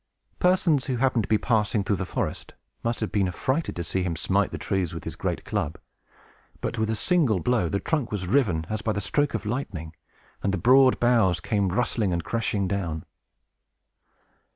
[0.39, 4.01] Persons who happened to be passing through the forest must have been affrighted to see
[4.01, 5.77] him smite the trees with his great club.
[6.63, 9.95] With but a single blow, the trunk was riven as by the stroke of lightning,
[10.41, 13.05] and the broad boughs came rustling and crashing down.